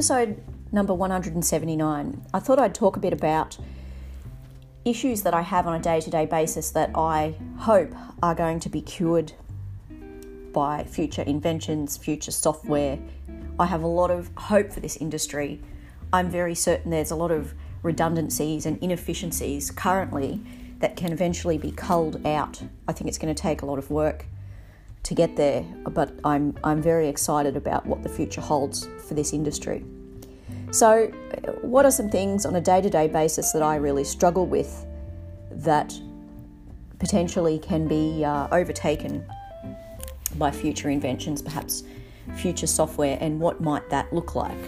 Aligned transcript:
episode 0.00 0.42
number 0.72 0.94
179. 0.94 2.26
I 2.32 2.38
thought 2.38 2.58
I'd 2.58 2.74
talk 2.74 2.96
a 2.96 3.00
bit 3.00 3.12
about 3.12 3.58
issues 4.82 5.20
that 5.24 5.34
I 5.34 5.42
have 5.42 5.66
on 5.66 5.74
a 5.74 5.78
day 5.78 6.00
to 6.00 6.08
day 6.08 6.24
basis 6.24 6.70
that 6.70 6.92
I 6.94 7.34
hope 7.58 7.92
are 8.22 8.34
going 8.34 8.60
to 8.60 8.70
be 8.70 8.80
cured 8.80 9.34
by 10.54 10.84
future 10.84 11.20
inventions, 11.20 11.98
future 11.98 12.30
software. 12.30 12.98
I 13.58 13.66
have 13.66 13.82
a 13.82 13.86
lot 13.86 14.10
of 14.10 14.30
hope 14.38 14.72
for 14.72 14.80
this 14.80 14.96
industry. 14.96 15.60
I'm 16.14 16.30
very 16.30 16.54
certain 16.54 16.90
there's 16.90 17.10
a 17.10 17.16
lot 17.16 17.30
of 17.30 17.52
redundancies 17.82 18.64
and 18.64 18.82
inefficiencies 18.82 19.70
currently 19.70 20.40
that 20.78 20.96
can 20.96 21.12
eventually 21.12 21.58
be 21.58 21.72
culled 21.72 22.26
out. 22.26 22.62
I 22.88 22.94
think 22.94 23.08
it's 23.08 23.18
going 23.18 23.34
to 23.34 23.42
take 23.42 23.60
a 23.60 23.66
lot 23.66 23.78
of 23.78 23.90
work 23.90 24.24
to 25.02 25.14
get 25.14 25.36
there, 25.36 25.62
but 25.90 26.12
I'm, 26.24 26.54
I'm 26.62 26.82
very 26.82 27.08
excited 27.08 27.56
about 27.56 27.86
what 27.86 28.02
the 28.02 28.08
future 28.08 28.40
holds 28.40 28.88
for 29.06 29.14
this 29.14 29.32
industry. 29.32 29.84
So, 30.70 31.06
what 31.62 31.84
are 31.84 31.90
some 31.90 32.08
things 32.08 32.46
on 32.46 32.54
a 32.54 32.60
day 32.60 32.80
to 32.80 32.88
day 32.88 33.08
basis 33.08 33.50
that 33.52 33.62
I 33.62 33.76
really 33.76 34.04
struggle 34.04 34.46
with 34.46 34.86
that 35.50 35.98
potentially 36.98 37.58
can 37.58 37.88
be 37.88 38.24
uh, 38.24 38.46
overtaken 38.52 39.24
by 40.36 40.52
future 40.52 40.88
inventions, 40.90 41.42
perhaps 41.42 41.82
future 42.36 42.68
software, 42.68 43.18
and 43.20 43.40
what 43.40 43.60
might 43.60 43.88
that 43.90 44.12
look 44.12 44.36
like? 44.36 44.58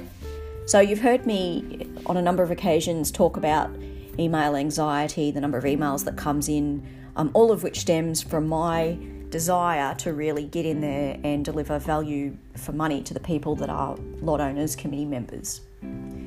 So, 0.67 0.81
you've 0.81 1.01
heard 1.01 1.25
me 1.25 1.89
on 2.07 2.17
a 2.17 2.23
number 2.23 2.43
of 2.43 2.51
occasions 2.51 3.12
talk 3.12 3.37
about 3.37 3.71
email 4.19 4.57
anxiety, 4.57 5.31
the 5.31 5.41
number 5.41 5.59
of 5.59 5.65
emails 5.65 6.05
that 6.05 6.17
comes 6.17 6.49
in, 6.49 6.85
um, 7.15 7.31
all 7.33 7.53
of 7.53 7.62
which 7.62 7.79
stems 7.81 8.23
from 8.23 8.49
my 8.49 8.99
desire 9.33 9.95
to 9.97 10.13
really 10.13 10.45
get 10.45 10.65
in 10.65 10.81
there 10.81 11.19
and 11.25 11.45
deliver 11.45 11.79
value 11.81 12.37
for 12.57 12.73
money 12.73 13.03
to 13.03 13.15
the 13.15 13.21
people 13.21 13.57
that 13.57 13.71
are 13.71 13.97
lot 14.21 14.41
owners, 14.41 14.77
committee 14.77 15.06
members. 15.06 15.62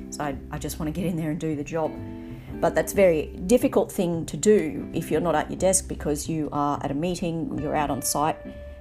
So 0.09 0.23
I, 0.23 0.35
I 0.51 0.57
just 0.57 0.79
want 0.79 0.93
to 0.93 1.01
get 1.01 1.07
in 1.07 1.15
there 1.15 1.29
and 1.29 1.39
do 1.39 1.55
the 1.55 1.63
job. 1.63 1.93
But 2.59 2.73
that's 2.73 2.93
a 2.93 2.95
very 2.95 3.27
difficult 3.45 3.91
thing 3.91 4.25
to 4.25 4.37
do 4.37 4.89
if 4.93 5.11
you're 5.11 5.21
not 5.21 5.35
at 5.35 5.49
your 5.49 5.59
desk 5.59 5.87
because 5.87 6.27
you 6.27 6.49
are 6.51 6.79
at 6.83 6.91
a 6.91 6.93
meeting, 6.93 7.59
you're 7.61 7.75
out 7.75 7.89
on 7.89 8.01
site, 8.01 8.37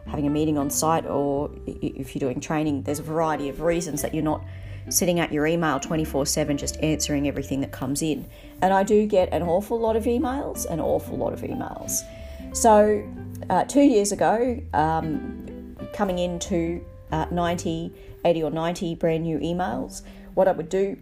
having 0.07 0.27
a 0.27 0.31
meeting 0.31 0.57
on 0.59 0.71
site, 0.71 1.07
or 1.07 1.51
if 1.67 2.15
you're 2.15 2.21
doing 2.21 2.41
training, 2.41 2.83
there's 2.83 3.01
a 3.01 3.03
variety 3.05 3.49
of 3.49 3.61
reasons 3.61 4.01
that 4.03 4.15
you're 4.15 4.25
not 4.25 4.43
sitting 4.89 5.19
at 5.19 5.33
your 5.33 5.47
email 5.47 5.81
24 5.81 6.27
7 6.27 6.57
just 6.57 6.79
answering 6.83 7.29
everything 7.29 7.61
that 7.61 7.73
comes 7.73 8.01
in. 8.01 8.27
And 8.63 8.73
I 8.73 8.85
do 8.85 9.07
get 9.07 9.33
an 9.33 9.43
awful 9.43 9.79
lot 9.79 9.97
of 9.97 10.05
emails, 10.05 10.67
an 10.71 10.81
awful 10.81 11.17
lot 11.17 11.33
of 11.33 11.41
emails. 11.41 12.03
So 12.55 13.03
uh, 13.51 13.65
two 13.65 13.83
years 13.83 14.13
ago, 14.13 14.61
um, 14.73 15.77
coming 15.93 16.19
into 16.19 16.85
uh, 17.13 17.27
90, 17.31 17.93
80 18.25 18.43
or 18.43 18.51
90 18.51 18.95
brand 18.97 19.25
new 19.25 19.39
emails, 19.39 20.03
what 20.35 20.49
I 20.49 20.53
would 20.53 20.69
do 20.69 20.99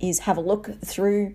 is 0.00 0.20
have 0.20 0.36
a 0.36 0.40
look 0.40 0.70
through 0.84 1.34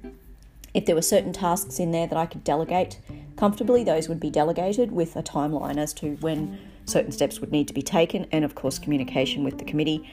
if 0.75 0.85
there 0.85 0.95
were 0.95 1.01
certain 1.01 1.31
tasks 1.31 1.79
in 1.79 1.91
there 1.91 2.05
that 2.05 2.17
I 2.17 2.25
could 2.25 2.43
delegate 2.43 2.99
comfortably, 3.37 3.83
those 3.83 4.09
would 4.09 4.19
be 4.19 4.29
delegated 4.29 4.91
with 4.91 5.15
a 5.15 5.23
timeline 5.23 5.77
as 5.77 5.93
to 5.95 6.15
when 6.17 6.59
certain 6.85 7.13
steps 7.13 7.39
would 7.39 7.51
need 7.51 7.67
to 7.69 7.73
be 7.73 7.81
taken, 7.81 8.27
and 8.31 8.43
of 8.43 8.55
course, 8.55 8.77
communication 8.77 9.43
with 9.43 9.57
the 9.57 9.63
committee. 9.63 10.07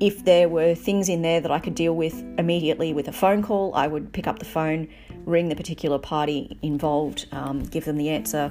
If 0.00 0.24
there 0.24 0.48
were 0.48 0.74
things 0.74 1.08
in 1.08 1.22
there 1.22 1.40
that 1.40 1.50
I 1.50 1.58
could 1.58 1.74
deal 1.74 1.94
with 1.94 2.22
immediately 2.38 2.94
with 2.94 3.08
a 3.08 3.12
phone 3.12 3.42
call, 3.42 3.74
I 3.74 3.86
would 3.86 4.12
pick 4.12 4.26
up 4.26 4.38
the 4.38 4.46
phone, 4.46 4.88
ring 5.26 5.50
the 5.50 5.56
particular 5.56 5.98
party 5.98 6.56
involved, 6.62 7.26
um, 7.32 7.64
give 7.64 7.84
them 7.84 7.96
the 7.96 8.08
answer, 8.08 8.50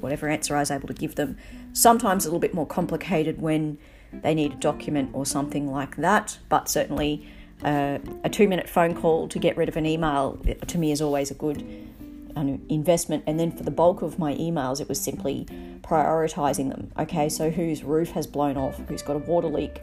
whatever 0.00 0.28
answer 0.28 0.56
I 0.56 0.60
was 0.60 0.70
able 0.70 0.88
to 0.88 0.94
give 0.94 1.14
them. 1.14 1.36
Sometimes 1.72 2.24
a 2.24 2.28
little 2.28 2.40
bit 2.40 2.54
more 2.54 2.66
complicated 2.66 3.40
when 3.40 3.78
they 4.12 4.34
need 4.34 4.52
a 4.52 4.56
document 4.56 5.10
or 5.12 5.24
something 5.24 5.70
like 5.70 5.96
that, 5.96 6.38
but 6.48 6.68
certainly 6.68 7.26
uh, 7.64 7.98
a 8.24 8.30
two 8.30 8.48
minute 8.48 8.68
phone 8.68 8.94
call 8.94 9.28
to 9.28 9.38
get 9.38 9.56
rid 9.56 9.68
of 9.68 9.76
an 9.76 9.86
email 9.86 10.40
to 10.66 10.78
me 10.78 10.92
is 10.92 11.00
always 11.00 11.30
a 11.30 11.34
good 11.34 11.62
investment. 12.68 13.24
And 13.26 13.38
then 13.38 13.52
for 13.52 13.62
the 13.62 13.70
bulk 13.70 14.02
of 14.02 14.18
my 14.18 14.34
emails, 14.34 14.80
it 14.80 14.88
was 14.88 15.00
simply 15.00 15.46
prioritizing 15.82 16.70
them. 16.70 16.90
Okay, 16.98 17.28
so 17.28 17.50
whose 17.50 17.82
roof 17.82 18.10
has 18.10 18.26
blown 18.26 18.56
off, 18.56 18.78
who's 18.88 19.02
got 19.02 19.16
a 19.16 19.18
water 19.20 19.48
leak, 19.48 19.82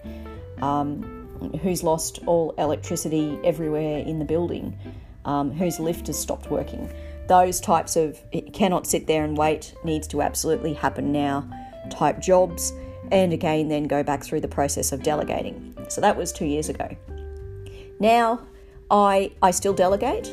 um, 0.62 1.58
who's 1.62 1.84
lost 1.84 2.20
all 2.26 2.52
electricity 2.58 3.38
everywhere 3.44 4.00
in 4.00 4.20
the 4.20 4.26
building, 4.26 4.78
um, 5.26 5.52
whose 5.52 5.80
lift 5.80 6.08
has 6.08 6.18
stopped 6.18 6.50
working 6.50 6.92
those 7.28 7.60
types 7.60 7.96
of 7.96 8.20
cannot 8.54 8.88
sit 8.88 9.08
there 9.08 9.24
and 9.24 9.38
wait, 9.38 9.74
needs 9.84 10.08
to 10.10 10.22
absolutely 10.22 10.74
happen 10.74 11.12
now 11.12 11.50
type 11.90 12.20
jobs, 12.20 12.74
and 13.12 13.34
again, 13.34 13.70
then 13.70 13.86
go 13.86 14.04
back 14.04 14.24
through 14.24 14.42
the 14.42 14.48
process 14.48 14.92
of 14.92 15.04
delegating. 15.04 15.76
So 15.90 16.02
that 16.02 16.18
was 16.18 16.34
two 16.34 16.46
years 16.46 16.70
ago. 16.70 16.90
Now, 18.00 18.46
I, 18.92 19.32
I 19.42 19.52
still 19.52 19.74
delegate. 19.74 20.32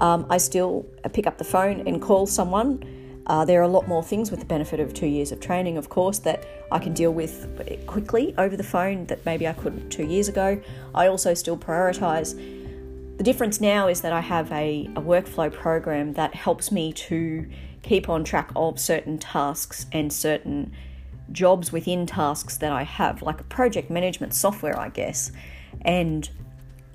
Um, 0.00 0.26
I 0.28 0.38
still 0.38 0.86
pick 1.12 1.26
up 1.26 1.38
the 1.38 1.44
phone 1.44 1.86
and 1.86 2.02
call 2.02 2.26
someone. 2.26 2.82
Uh, 3.26 3.44
there 3.44 3.60
are 3.60 3.64
a 3.64 3.68
lot 3.68 3.88
more 3.88 4.04
things 4.04 4.30
with 4.30 4.40
the 4.40 4.46
benefit 4.46 4.78
of 4.78 4.94
two 4.94 5.06
years 5.06 5.32
of 5.32 5.40
training, 5.40 5.76
of 5.76 5.88
course, 5.88 6.18
that 6.20 6.46
I 6.70 6.78
can 6.78 6.92
deal 6.92 7.12
with 7.12 7.48
quickly 7.86 8.34
over 8.38 8.56
the 8.56 8.62
phone 8.62 9.06
that 9.06 9.24
maybe 9.26 9.48
I 9.48 9.52
couldn't 9.52 9.90
two 9.90 10.04
years 10.04 10.28
ago. 10.28 10.60
I 10.94 11.08
also 11.08 11.34
still 11.34 11.56
prioritise 11.56 12.34
the 13.16 13.24
difference 13.24 13.60
now 13.60 13.88
is 13.88 14.02
that 14.02 14.12
I 14.12 14.20
have 14.20 14.52
a, 14.52 14.90
a 14.94 15.00
workflow 15.00 15.50
program 15.52 16.12
that 16.14 16.34
helps 16.34 16.70
me 16.70 16.92
to 16.92 17.48
keep 17.82 18.08
on 18.08 18.24
track 18.24 18.50
of 18.54 18.78
certain 18.78 19.16
tasks 19.16 19.86
and 19.90 20.12
certain 20.12 20.72
jobs 21.32 21.72
within 21.72 22.04
tasks 22.06 22.58
that 22.58 22.72
I 22.72 22.82
have, 22.82 23.22
like 23.22 23.40
a 23.40 23.44
project 23.44 23.90
management 23.90 24.34
software, 24.34 24.78
I 24.78 24.90
guess. 24.90 25.32
And 25.82 26.28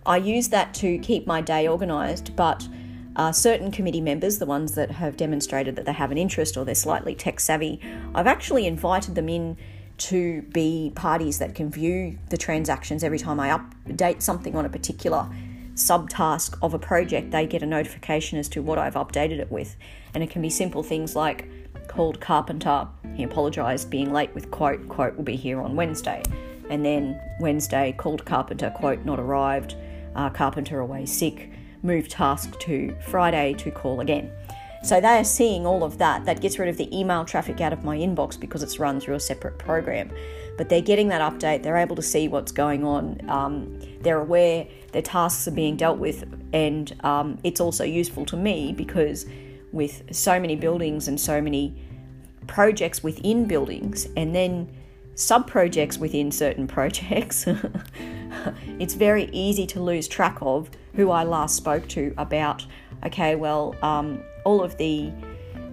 I 0.05 0.17
use 0.17 0.49
that 0.49 0.73
to 0.75 0.99
keep 0.99 1.25
my 1.25 1.41
day 1.41 1.67
organised, 1.67 2.35
but 2.35 2.67
uh, 3.15 3.31
certain 3.31 3.71
committee 3.71 4.01
members, 4.01 4.37
the 4.37 4.45
ones 4.45 4.73
that 4.73 4.91
have 4.91 5.17
demonstrated 5.17 5.75
that 5.75 5.85
they 5.85 5.93
have 5.93 6.11
an 6.11 6.17
interest 6.17 6.55
or 6.55 6.65
they're 6.65 6.75
slightly 6.75 7.15
tech 7.15 7.39
savvy, 7.39 7.79
I've 8.13 8.27
actually 8.27 8.67
invited 8.67 9.15
them 9.15 9.27
in 9.27 9.57
to 9.97 10.43
be 10.43 10.91
parties 10.95 11.39
that 11.39 11.55
can 11.55 11.69
view 11.69 12.17
the 12.29 12.37
transactions 12.37 13.03
every 13.03 13.19
time 13.19 13.39
I 13.39 13.49
update 13.49 14.21
something 14.21 14.55
on 14.55 14.65
a 14.65 14.69
particular 14.69 15.29
subtask 15.75 16.57
of 16.61 16.73
a 16.73 16.79
project, 16.79 17.31
they 17.31 17.45
get 17.45 17.63
a 17.63 17.65
notification 17.65 18.37
as 18.37 18.49
to 18.49 18.61
what 18.61 18.77
I've 18.77 18.95
updated 18.95 19.39
it 19.39 19.51
with. 19.51 19.75
And 20.13 20.23
it 20.23 20.29
can 20.29 20.41
be 20.41 20.49
simple 20.49 20.83
things 20.83 21.15
like 21.15 21.47
called 21.87 22.19
Carpenter. 22.19 22.87
He 23.15 23.23
apologised 23.23 23.89
being 23.89 24.13
late 24.13 24.33
with 24.33 24.51
quote, 24.51 24.87
quote 24.87 25.15
will 25.15 25.23
be 25.23 25.35
here 25.35 25.61
on 25.61 25.75
Wednesday. 25.75 26.23
And 26.69 26.85
then 26.85 27.19
Wednesday, 27.39 27.93
called 27.97 28.25
Carpenter, 28.25 28.71
quote, 28.71 29.03
not 29.03 29.19
arrived, 29.19 29.75
uh, 30.15 30.29
Carpenter 30.29 30.79
away 30.79 31.05
sick, 31.05 31.49
move 31.83 32.07
task 32.07 32.57
to 32.59 32.95
Friday 33.07 33.53
to 33.55 33.71
call 33.71 33.99
again. 33.99 34.31
So 34.83 34.99
they 34.99 35.19
are 35.19 35.23
seeing 35.23 35.67
all 35.67 35.83
of 35.83 35.97
that. 35.99 36.25
That 36.25 36.41
gets 36.41 36.57
rid 36.57 36.69
of 36.69 36.77
the 36.77 36.97
email 36.97 37.23
traffic 37.23 37.61
out 37.61 37.71
of 37.71 37.83
my 37.83 37.97
inbox 37.97 38.39
because 38.39 38.63
it's 38.63 38.79
run 38.79 38.99
through 38.99 39.15
a 39.15 39.19
separate 39.19 39.59
program. 39.59 40.11
But 40.57 40.69
they're 40.69 40.81
getting 40.81 41.07
that 41.09 41.21
update, 41.21 41.63
they're 41.63 41.77
able 41.77 41.95
to 41.95 42.01
see 42.01 42.27
what's 42.27 42.51
going 42.51 42.83
on, 42.83 43.29
um, 43.29 43.79
they're 44.01 44.19
aware 44.19 44.67
their 44.91 45.01
tasks 45.01 45.47
are 45.47 45.51
being 45.51 45.77
dealt 45.77 45.97
with, 45.97 46.23
and 46.53 46.93
um, 47.03 47.39
it's 47.43 47.61
also 47.61 47.83
useful 47.83 48.25
to 48.25 48.37
me 48.37 48.73
because 48.73 49.25
with 49.71 50.03
so 50.11 50.39
many 50.39 50.55
buildings 50.55 51.07
and 51.07 51.19
so 51.19 51.41
many 51.41 51.81
projects 52.47 53.01
within 53.01 53.45
buildings, 53.45 54.07
and 54.17 54.35
then 54.35 54.69
sub 55.15 55.47
projects 55.47 55.97
within 55.97 56.31
certain 56.31 56.67
projects, 56.77 57.45
it's 58.79 58.93
very 58.93 59.29
easy 59.31 59.65
to 59.67 59.81
lose 59.81 60.07
track 60.07 60.37
of 60.41 60.69
who 60.95 61.09
I 61.11 61.23
last 61.23 61.55
spoke 61.55 61.87
to 61.89 62.13
about, 62.17 62.65
okay, 63.05 63.35
well, 63.35 63.75
um, 63.81 64.23
all 64.43 64.61
of 64.61 64.77
the 64.77 65.11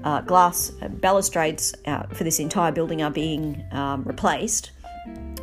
uh, 0.05 0.21
glass 0.23 0.71
balustrades 1.01 1.75
uh, 1.87 2.05
for 2.05 2.25
this 2.25 2.39
entire 2.39 2.73
building 2.73 3.03
are 3.03 3.11
being 3.11 3.65
um, 3.73 4.05
replaced. 4.05 4.71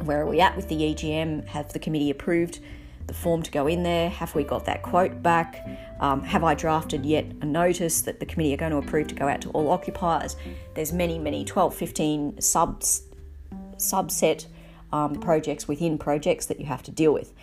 Where 0.04 0.22
are 0.22 0.28
we 0.28 0.42
at 0.42 0.56
with 0.56 0.68
the 0.68 0.76
EGM? 0.76 1.48
Have 1.48 1.74
the 1.74 1.80
committee 1.80 2.10
approved 2.10 2.60
the 3.08 3.14
form 3.14 3.44
to 3.44 3.52
go 3.52 3.68
in 3.68 3.84
there? 3.84 4.10
Have 4.10 4.36
we 4.36 4.44
got 4.44 4.66
that 4.66 4.82
quote 4.82 5.22
back? 5.22 5.68
Um, 6.00 6.22
have 6.24 6.44
I 6.44 6.54
drafted 6.56 7.06
yet 7.06 7.26
a 7.42 7.46
notice 7.46 8.02
that 8.02 8.20
the 8.20 8.26
committee 8.26 8.54
are 8.54 8.58
going 8.58 8.72
to 8.72 8.78
approve 8.78 9.08
to 9.08 9.16
go 9.16 9.28
out 9.28 9.42
to 9.42 9.50
all 9.52 9.70
occupiers? 9.72 10.36
There's 10.74 10.92
many, 10.92 11.20
many 11.20 11.46
12, 11.46 11.74
15 11.74 12.42
subs, 12.42 13.04
subset 13.78 14.48
um, 14.92 15.20
projects 15.20 15.68
within 15.68 15.98
projects 15.98 16.46
that 16.48 16.60
you 16.60 16.66
have 16.66 16.84
to 16.84 16.92
deal 16.92 17.14
with. 17.14 17.34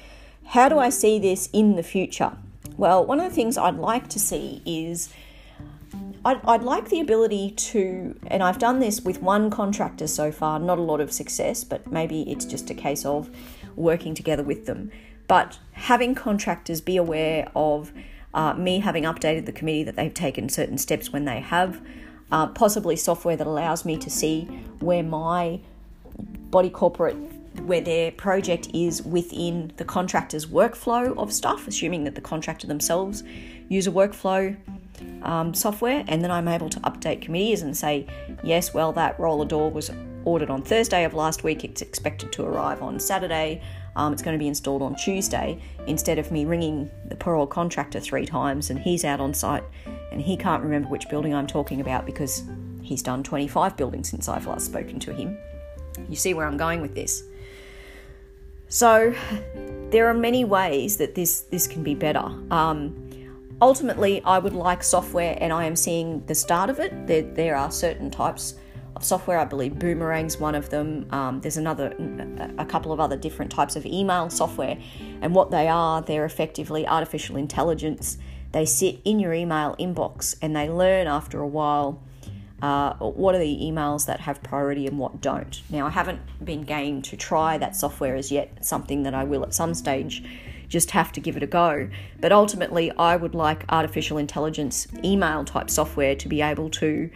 How 0.46 0.68
do 0.68 0.78
I 0.78 0.90
see 0.90 1.18
this 1.18 1.48
in 1.52 1.76
the 1.76 1.82
future? 1.82 2.36
Well, 2.76 3.04
one 3.04 3.20
of 3.20 3.28
the 3.28 3.34
things 3.34 3.56
I'd 3.56 3.76
like 3.76 4.08
to 4.08 4.18
see 4.18 4.62
is 4.64 5.12
I'd, 6.24 6.40
I'd, 6.46 6.62
like 6.62 6.88
the 6.88 7.00
ability 7.00 7.50
to, 7.50 8.18
and 8.28 8.42
I've 8.42 8.58
done 8.58 8.78
this 8.78 9.00
with 9.00 9.20
one 9.20 9.50
contractor 9.50 10.06
so 10.06 10.30
far, 10.30 10.60
not 10.60 10.78
a 10.78 10.82
lot 10.82 11.00
of 11.00 11.12
success, 11.12 11.64
but 11.64 11.90
maybe 11.90 12.22
it's 12.30 12.44
just 12.44 12.70
a 12.70 12.74
case 12.74 13.04
of 13.04 13.28
working 13.74 14.14
together 14.14 14.44
with 14.44 14.66
them. 14.66 14.92
But 15.26 15.58
having 15.72 16.14
contractors 16.14 16.80
be 16.80 16.96
aware 16.96 17.50
of 17.56 17.92
uh, 18.34 18.54
me 18.54 18.80
having 18.80 19.02
updated 19.02 19.46
the 19.46 19.52
committee 19.52 19.82
that 19.82 19.96
they've 19.96 20.14
taken 20.14 20.48
certain 20.48 20.78
steps 20.78 21.12
when 21.12 21.24
they 21.24 21.40
have, 21.40 21.80
uh, 22.30 22.46
possibly 22.48 22.96
software 22.96 23.36
that 23.36 23.46
allows 23.46 23.84
me 23.84 23.96
to 23.98 24.08
see 24.08 24.44
where 24.78 25.02
my 25.02 25.60
body 26.50 26.70
corporate 26.70 27.16
where 27.64 27.80
their 27.80 28.10
project 28.12 28.68
is 28.72 29.02
within 29.02 29.72
the 29.76 29.84
contractor's 29.84 30.46
workflow 30.46 31.16
of 31.18 31.32
stuff, 31.32 31.68
assuming 31.68 32.04
that 32.04 32.14
the 32.14 32.20
contractor 32.20 32.66
themselves 32.66 33.22
use 33.68 33.86
a 33.86 33.90
workflow 33.90 34.56
um, 35.22 35.54
software, 35.54 36.04
and 36.08 36.22
then 36.22 36.30
I'm 36.30 36.48
able 36.48 36.68
to 36.70 36.80
update 36.80 37.22
committees 37.22 37.62
and 37.62 37.76
say, 37.76 38.06
yes, 38.42 38.74
well, 38.74 38.92
that 38.92 39.18
roller 39.18 39.44
door 39.44 39.70
was 39.70 39.90
ordered 40.24 40.50
on 40.50 40.62
Thursday 40.62 41.04
of 41.04 41.14
last 41.14 41.44
week, 41.44 41.64
it's 41.64 41.82
expected 41.82 42.32
to 42.32 42.44
arrive 42.44 42.82
on 42.82 42.98
Saturday. 42.98 43.62
Um, 43.94 44.12
it's 44.12 44.22
going 44.22 44.34
to 44.34 44.38
be 44.38 44.48
installed 44.48 44.82
on 44.82 44.94
Tuesday 44.94 45.60
instead 45.86 46.18
of 46.18 46.30
me 46.30 46.44
ringing 46.44 46.90
the 47.08 47.16
poor 47.16 47.34
old 47.34 47.50
contractor 47.50 48.00
three 48.00 48.24
times 48.24 48.70
and 48.70 48.78
he's 48.78 49.04
out 49.04 49.20
on 49.20 49.34
site 49.34 49.64
and 50.10 50.20
he 50.20 50.36
can't 50.36 50.62
remember 50.62 50.88
which 50.88 51.08
building 51.10 51.34
I'm 51.34 51.46
talking 51.46 51.80
about 51.80 52.06
because 52.06 52.42
he's 52.82 53.02
done 53.02 53.22
25 53.22 53.76
buildings 53.76 54.08
since 54.08 54.28
I've 54.28 54.46
last 54.46 54.66
spoken 54.66 54.98
to 55.00 55.12
him. 55.12 55.36
You 56.08 56.16
see 56.16 56.32
where 56.32 56.46
I'm 56.46 56.56
going 56.56 56.80
with 56.80 56.94
this. 56.94 57.22
So 58.68 59.14
there 59.90 60.08
are 60.08 60.14
many 60.14 60.46
ways 60.46 60.96
that 60.96 61.14
this 61.14 61.42
this 61.42 61.66
can 61.66 61.82
be 61.82 61.94
better. 61.94 62.24
Um, 62.50 63.01
ultimately, 63.62 64.20
I 64.24 64.38
would 64.38 64.52
like 64.52 64.82
software, 64.82 65.38
and 65.40 65.52
I 65.52 65.64
am 65.64 65.76
seeing 65.76 66.26
the 66.26 66.34
start 66.34 66.68
of 66.68 66.80
it. 66.80 67.06
There, 67.06 67.22
there 67.22 67.56
are 67.56 67.70
certain 67.70 68.10
types 68.10 68.54
of 68.96 69.04
software. 69.04 69.38
I 69.38 69.44
believe 69.44 69.74
Boomerang's 69.74 70.38
one 70.38 70.56
of 70.56 70.68
them. 70.68 71.06
Um, 71.10 71.40
there's 71.40 71.56
another, 71.56 71.94
a 72.58 72.66
couple 72.66 72.92
of 72.92 73.00
other 73.00 73.16
different 73.16 73.52
types 73.52 73.76
of 73.76 73.86
email 73.86 74.28
software, 74.28 74.76
and 75.22 75.34
what 75.34 75.50
they 75.50 75.68
are, 75.68 76.02
they're 76.02 76.26
effectively 76.26 76.86
artificial 76.86 77.36
intelligence. 77.36 78.18
They 78.50 78.66
sit 78.66 79.00
in 79.04 79.20
your 79.20 79.32
email 79.32 79.76
inbox, 79.78 80.36
and 80.42 80.54
they 80.54 80.68
learn 80.68 81.06
after 81.06 81.38
a 81.40 81.46
while 81.46 82.02
uh, 82.60 82.94
what 82.94 83.34
are 83.34 83.38
the 83.38 83.58
emails 83.62 84.06
that 84.06 84.20
have 84.20 84.42
priority 84.42 84.86
and 84.86 84.98
what 84.98 85.20
don't. 85.20 85.62
Now, 85.70 85.86
I 85.86 85.90
haven't 85.90 86.20
been 86.44 86.62
game 86.62 87.00
to 87.02 87.16
try 87.16 87.58
that 87.58 87.76
software 87.76 88.16
as 88.16 88.30
yet, 88.30 88.64
something 88.64 89.04
that 89.04 89.14
I 89.14 89.24
will 89.24 89.44
at 89.44 89.54
some 89.54 89.72
stage 89.74 90.24
just 90.72 90.90
have 90.92 91.12
to 91.12 91.20
give 91.20 91.36
it 91.36 91.42
a 91.42 91.46
go. 91.46 91.88
But 92.20 92.32
ultimately, 92.32 92.90
I 92.92 93.14
would 93.14 93.34
like 93.34 93.64
artificial 93.68 94.16
intelligence 94.18 94.88
email 95.04 95.44
type 95.44 95.70
software 95.70 96.16
to 96.16 96.28
be 96.28 96.40
able 96.40 96.70
to 96.70 97.10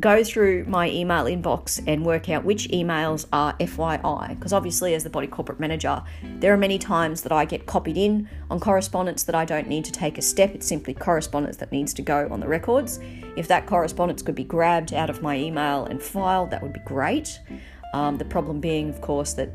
go 0.00 0.24
through 0.24 0.64
my 0.64 0.90
email 0.90 1.24
inbox 1.24 1.82
and 1.86 2.04
work 2.04 2.28
out 2.28 2.44
which 2.44 2.68
emails 2.68 3.26
are 3.32 3.54
FYI. 3.58 4.28
Because 4.30 4.52
obviously, 4.52 4.94
as 4.94 5.02
the 5.02 5.10
body 5.10 5.26
corporate 5.26 5.58
manager, 5.58 6.02
there 6.40 6.52
are 6.52 6.58
many 6.58 6.78
times 6.78 7.22
that 7.22 7.32
I 7.32 7.44
get 7.44 7.64
copied 7.64 7.96
in 7.96 8.28
on 8.50 8.60
correspondence 8.60 9.22
that 9.22 9.34
I 9.34 9.44
don't 9.44 9.68
need 9.68 9.84
to 9.86 9.92
take 9.92 10.18
a 10.18 10.22
step. 10.22 10.54
It's 10.54 10.66
simply 10.66 10.92
correspondence 10.92 11.56
that 11.58 11.72
needs 11.72 11.94
to 11.94 12.02
go 12.02 12.28
on 12.30 12.40
the 12.40 12.48
records. 12.48 13.00
If 13.36 13.48
that 13.48 13.66
correspondence 13.66 14.20
could 14.20 14.34
be 14.34 14.44
grabbed 14.44 14.92
out 14.92 15.08
of 15.08 15.22
my 15.22 15.36
email 15.36 15.86
and 15.86 16.02
filed, 16.02 16.50
that 16.50 16.62
would 16.62 16.74
be 16.74 16.80
great. 16.80 17.40
Um, 17.94 18.18
the 18.18 18.24
problem 18.24 18.60
being, 18.60 18.90
of 18.90 19.00
course, 19.00 19.32
that 19.34 19.50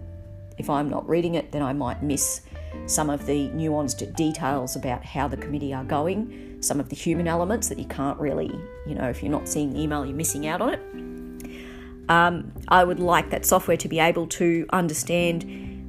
if 0.58 0.70
I'm 0.70 0.90
not 0.90 1.08
reading 1.08 1.36
it, 1.36 1.52
then 1.52 1.62
I 1.62 1.74
might 1.74 2.02
miss 2.02 2.42
some 2.86 3.10
of 3.10 3.26
the 3.26 3.50
nuanced 3.50 4.16
details 4.16 4.76
about 4.76 5.04
how 5.04 5.28
the 5.28 5.38
committee 5.38 5.74
are 5.74 5.84
going, 5.84 6.58
some 6.62 6.80
of 6.80 6.90
the 6.90 6.96
human 6.96 7.28
elements 7.28 7.70
that 7.70 7.80
you 7.80 7.86
can't 7.86 8.20
really, 8.20 8.52
you 8.88 8.96
know, 8.96 9.10
if 9.10 9.22
you're 9.22 9.32
not 9.32 9.48
seeing 9.48 9.74
the 9.74 9.80
email, 9.80 10.06
you're 10.06 10.16
missing 10.16 10.48
out 10.48 10.62
on 10.62 10.74
it. 10.74 12.10
Um, 12.10 12.52
I 12.68 12.84
would 12.84 13.00
like 13.00 13.30
that 13.30 13.46
software 13.46 13.78
to 13.78 13.88
be 13.88 14.00
able 14.00 14.28
to 14.28 14.66
understand 14.72 15.44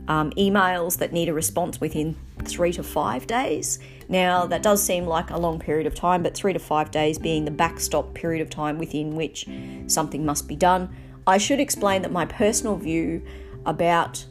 um, 0.08 0.30
emails 0.32 0.98
that 0.98 1.12
need 1.12 1.28
a 1.28 1.34
response 1.34 1.80
within 1.80 2.16
three 2.44 2.72
to 2.72 2.82
five 2.82 3.26
days. 3.26 3.78
Now, 4.08 4.46
that 4.46 4.62
does 4.62 4.82
seem 4.82 5.06
like 5.06 5.30
a 5.30 5.38
long 5.38 5.58
period 5.58 5.86
of 5.86 5.94
time, 5.94 6.22
but 6.22 6.34
three 6.34 6.52
to 6.52 6.58
five 6.58 6.90
days 6.90 7.18
being 7.18 7.44
the 7.44 7.50
backstop 7.50 8.12
period 8.12 8.42
of 8.42 8.50
time 8.50 8.78
within 8.78 9.14
which 9.14 9.48
something 9.86 10.26
must 10.26 10.48
be 10.48 10.56
done. 10.56 10.94
I 11.26 11.38
should 11.38 11.60
explain 11.60 12.02
that 12.02 12.12
my 12.12 12.26
personal 12.26 12.76
view 12.76 13.22
about 13.64 14.24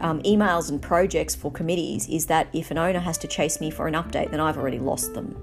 um, 0.00 0.22
emails 0.22 0.70
and 0.70 0.80
projects 0.80 1.34
for 1.34 1.50
committees 1.50 2.08
is 2.08 2.26
that 2.26 2.48
if 2.52 2.70
an 2.70 2.78
owner 2.78 2.98
has 2.98 3.16
to 3.18 3.28
chase 3.28 3.60
me 3.60 3.70
for 3.70 3.86
an 3.86 3.94
update, 3.94 4.30
then 4.30 4.40
I've 4.40 4.58
already 4.58 4.78
lost 4.78 5.14
them. 5.14 5.36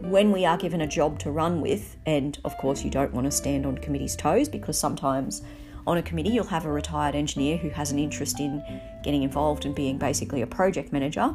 When 0.00 0.32
we 0.32 0.46
are 0.46 0.56
given 0.56 0.80
a 0.80 0.86
job 0.86 1.18
to 1.20 1.30
run 1.30 1.60
with, 1.60 1.96
and 2.06 2.38
of 2.44 2.56
course, 2.56 2.82
you 2.82 2.90
don't 2.90 3.12
want 3.12 3.26
to 3.26 3.30
stand 3.30 3.66
on 3.66 3.76
committee's 3.76 4.16
toes 4.16 4.48
because 4.48 4.78
sometimes 4.78 5.42
on 5.86 5.98
a 5.98 6.02
committee 6.02 6.30
you'll 6.30 6.46
have 6.46 6.64
a 6.64 6.72
retired 6.72 7.14
engineer 7.14 7.58
who 7.58 7.68
has 7.68 7.92
an 7.92 7.98
interest 7.98 8.40
in 8.40 8.62
getting 9.02 9.22
involved 9.22 9.66
and 9.66 9.74
being 9.74 9.98
basically 9.98 10.40
a 10.40 10.46
project 10.46 10.92
manager. 10.92 11.34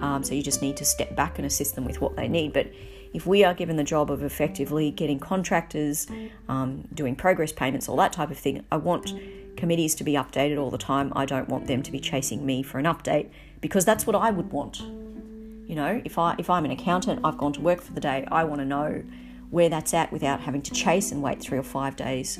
Um, 0.00 0.22
so 0.22 0.34
you 0.34 0.42
just 0.42 0.62
need 0.62 0.76
to 0.76 0.84
step 0.84 1.16
back 1.16 1.38
and 1.38 1.46
assist 1.46 1.74
them 1.74 1.84
with 1.84 2.00
what 2.00 2.16
they 2.16 2.28
need. 2.28 2.52
But 2.52 2.70
if 3.12 3.26
we 3.26 3.44
are 3.44 3.54
given 3.54 3.76
the 3.76 3.84
job 3.84 4.10
of 4.10 4.22
effectively 4.22 4.90
getting 4.90 5.18
contractors, 5.18 6.06
um, 6.48 6.86
doing 6.94 7.16
progress 7.16 7.52
payments, 7.52 7.88
all 7.88 7.96
that 7.96 8.12
type 8.12 8.30
of 8.30 8.38
thing, 8.38 8.64
I 8.70 8.76
want 8.76 9.12
committees 9.60 9.94
to 9.96 10.04
be 10.04 10.14
updated 10.14 10.58
all 10.58 10.70
the 10.70 10.78
time. 10.78 11.12
I 11.14 11.26
don't 11.26 11.48
want 11.48 11.66
them 11.66 11.82
to 11.82 11.92
be 11.92 12.00
chasing 12.00 12.44
me 12.44 12.62
for 12.62 12.78
an 12.78 12.86
update 12.86 13.28
because 13.60 13.84
that's 13.84 14.06
what 14.06 14.16
I 14.16 14.30
would 14.30 14.50
want. 14.50 14.80
You 14.80 15.76
know, 15.76 16.02
if 16.04 16.18
I 16.18 16.34
if 16.38 16.50
I'm 16.50 16.64
an 16.64 16.72
accountant, 16.72 17.20
I've 17.22 17.38
gone 17.38 17.52
to 17.52 17.60
work 17.60 17.80
for 17.80 17.92
the 17.92 18.00
day, 18.00 18.26
I 18.32 18.42
want 18.44 18.60
to 18.60 18.64
know 18.64 19.04
where 19.50 19.68
that's 19.68 19.94
at 19.94 20.12
without 20.12 20.40
having 20.40 20.62
to 20.62 20.72
chase 20.72 21.12
and 21.12 21.22
wait 21.22 21.40
3 21.40 21.58
or 21.58 21.62
5 21.62 21.96
days 21.96 22.38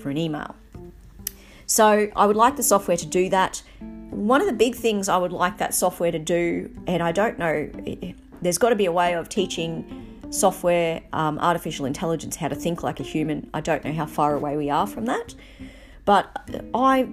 for 0.00 0.10
an 0.10 0.16
email. 0.16 0.54
So, 1.66 2.08
I 2.14 2.26
would 2.26 2.36
like 2.36 2.56
the 2.56 2.62
software 2.62 2.96
to 2.96 3.06
do 3.06 3.28
that. 3.30 3.62
One 4.10 4.40
of 4.40 4.46
the 4.46 4.52
big 4.52 4.74
things 4.74 5.08
I 5.08 5.16
would 5.16 5.32
like 5.32 5.58
that 5.58 5.74
software 5.74 6.12
to 6.12 6.18
do, 6.18 6.70
and 6.86 7.02
I 7.02 7.12
don't 7.12 7.38
know, 7.38 7.68
there's 8.40 8.56
got 8.56 8.70
to 8.70 8.76
be 8.76 8.86
a 8.86 8.92
way 8.92 9.14
of 9.14 9.28
teaching 9.28 10.06
software, 10.30 11.02
um, 11.12 11.38
artificial 11.38 11.86
intelligence, 11.86 12.36
how 12.36 12.48
to 12.48 12.54
think 12.54 12.82
like 12.82 13.00
a 13.00 13.02
human. 13.02 13.50
I 13.52 13.60
don't 13.60 13.84
know 13.84 13.92
how 13.92 14.06
far 14.06 14.34
away 14.34 14.56
we 14.56 14.70
are 14.70 14.86
from 14.86 15.06
that. 15.06 15.34
But 16.06 16.48
I 16.72 17.08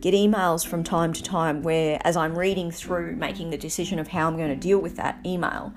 get 0.00 0.14
emails 0.14 0.66
from 0.66 0.82
time 0.82 1.12
to 1.12 1.22
time 1.22 1.62
where, 1.62 2.00
as 2.02 2.16
I'm 2.16 2.36
reading 2.36 2.70
through 2.72 3.14
making 3.16 3.50
the 3.50 3.58
decision 3.58 4.00
of 4.00 4.08
how 4.08 4.26
I'm 4.26 4.36
going 4.36 4.48
to 4.48 4.56
deal 4.56 4.78
with 4.78 4.96
that 4.96 5.20
email, 5.24 5.72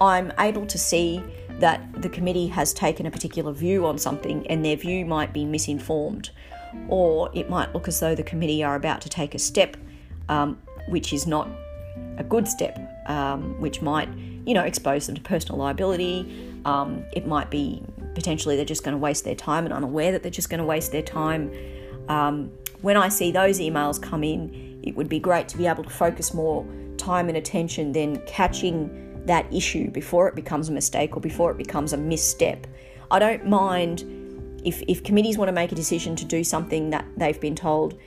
I'm 0.00 0.32
able 0.38 0.64
to 0.66 0.78
see 0.78 1.22
that 1.58 2.00
the 2.00 2.08
committee 2.08 2.46
has 2.46 2.72
taken 2.72 3.06
a 3.06 3.10
particular 3.10 3.52
view 3.52 3.86
on 3.86 3.98
something 3.98 4.46
and 4.46 4.64
their 4.64 4.76
view 4.76 5.04
might 5.04 5.32
be 5.32 5.44
misinformed. 5.44 6.30
Or 6.88 7.28
it 7.34 7.50
might 7.50 7.74
look 7.74 7.88
as 7.88 8.00
though 8.00 8.14
the 8.14 8.22
committee 8.22 8.62
are 8.64 8.76
about 8.76 9.00
to 9.02 9.08
take 9.08 9.34
a 9.34 9.38
step 9.38 9.76
um, 10.28 10.58
which 10.88 11.12
is 11.12 11.26
not 11.26 11.48
a 12.18 12.24
good 12.24 12.46
step, 12.46 12.78
um, 13.06 13.60
which 13.60 13.82
might, 13.82 14.08
you 14.46 14.54
know, 14.54 14.62
expose 14.62 15.06
them 15.06 15.16
to 15.16 15.20
personal 15.20 15.58
liability. 15.58 16.52
Um, 16.64 17.04
it 17.12 17.26
might 17.26 17.50
be 17.50 17.82
potentially 18.14 18.56
they're 18.56 18.64
just 18.64 18.84
going 18.84 18.92
to 18.92 18.98
waste 18.98 19.24
their 19.24 19.34
time 19.34 19.64
and 19.64 19.74
unaware 19.74 20.12
that 20.12 20.22
they're 20.22 20.30
just 20.30 20.50
going 20.50 20.60
to 20.60 20.64
waste 20.64 20.92
their 20.92 21.02
time 21.02 21.50
um, 22.08 22.50
when 22.80 22.96
I 22.96 23.08
see 23.08 23.30
those 23.30 23.60
emails 23.60 24.00
come 24.00 24.24
in, 24.24 24.80
it 24.82 24.96
would 24.96 25.08
be 25.08 25.18
great 25.18 25.48
to 25.48 25.58
be 25.58 25.66
able 25.66 25.84
to 25.84 25.90
focus 25.90 26.34
more 26.34 26.66
time 26.96 27.28
and 27.28 27.36
attention 27.36 27.92
then 27.92 28.16
catching 28.26 29.24
that 29.26 29.52
issue 29.52 29.90
before 29.90 30.28
it 30.28 30.34
becomes 30.34 30.68
a 30.68 30.72
mistake 30.72 31.16
or 31.16 31.20
before 31.20 31.50
it 31.50 31.56
becomes 31.56 31.92
a 31.92 31.96
misstep. 31.96 32.66
I 33.10 33.18
don't 33.18 33.46
mind 33.46 34.04
if, 34.64 34.82
if 34.88 35.02
committees 35.02 35.38
want 35.38 35.48
to 35.48 35.52
make 35.52 35.72
a 35.72 35.74
decision 35.74 36.16
to 36.16 36.24
do 36.24 36.42
something 36.42 36.90
that 36.90 37.04
they've 37.16 37.40
been 37.40 37.54
told 37.54 37.98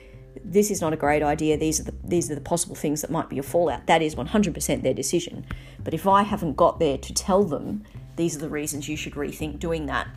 this 0.44 0.70
is 0.70 0.80
not 0.80 0.92
a 0.92 0.96
great 0.96 1.22
idea. 1.22 1.56
These 1.56 1.80
are 1.80 1.84
the 1.84 1.94
these 2.04 2.30
are 2.30 2.34
the 2.34 2.40
possible 2.40 2.76
things 2.76 3.00
that 3.00 3.10
might 3.10 3.28
be 3.28 3.38
a 3.38 3.42
fallout. 3.42 3.86
That 3.86 4.02
is 4.02 4.14
100% 4.14 4.82
their 4.82 4.94
decision. 4.94 5.46
But 5.82 5.94
if 5.94 6.06
I 6.06 6.22
haven't 6.22 6.56
got 6.56 6.78
there 6.78 6.98
to 6.98 7.14
tell 7.14 7.44
them 7.44 7.84
these 8.16 8.36
are 8.36 8.40
the 8.40 8.48
reasons 8.48 8.88
you 8.88 8.96
should 8.96 9.14
rethink 9.14 9.58
doing 9.58 9.86
that, 9.86 10.08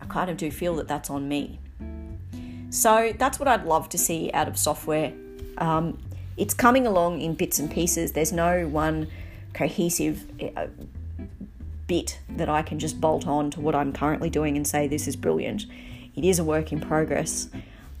I 0.00 0.06
kind 0.06 0.30
of 0.30 0.36
do 0.36 0.50
feel 0.50 0.76
that 0.76 0.88
that's 0.88 1.10
on 1.10 1.28
me. 1.28 1.60
So 2.70 3.12
that's 3.18 3.38
what 3.38 3.48
I'd 3.48 3.64
love 3.64 3.88
to 3.90 3.98
see 3.98 4.30
out 4.32 4.48
of 4.48 4.58
software. 4.58 5.12
Um, 5.58 5.98
it's 6.36 6.54
coming 6.54 6.86
along 6.86 7.20
in 7.20 7.34
bits 7.34 7.58
and 7.58 7.70
pieces. 7.70 8.12
There's 8.12 8.32
no 8.32 8.68
one 8.68 9.08
cohesive 9.54 10.24
uh, 10.56 10.66
bit 11.86 12.20
that 12.30 12.48
I 12.48 12.62
can 12.62 12.78
just 12.78 13.00
bolt 13.00 13.26
on 13.26 13.50
to 13.52 13.60
what 13.60 13.74
I'm 13.74 13.92
currently 13.92 14.30
doing 14.30 14.56
and 14.56 14.66
say 14.66 14.86
this 14.86 15.08
is 15.08 15.16
brilliant. 15.16 15.66
It 16.14 16.24
is 16.24 16.38
a 16.38 16.44
work 16.44 16.72
in 16.72 16.80
progress. 16.80 17.48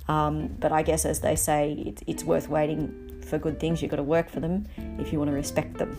Um, 0.08 0.48
but 0.58 0.72
I 0.72 0.82
guess, 0.82 1.04
as 1.04 1.20
they 1.20 1.36
say, 1.36 1.72
it, 1.72 2.02
it's 2.06 2.24
worth 2.24 2.48
waiting 2.48 3.22
for 3.22 3.38
good 3.38 3.60
things. 3.60 3.82
You've 3.82 3.90
got 3.90 3.96
to 3.96 4.02
work 4.02 4.30
for 4.30 4.40
them 4.40 4.66
if 4.98 5.12
you 5.12 5.18
want 5.18 5.30
to 5.30 5.34
respect 5.34 5.78
them. 5.78 5.96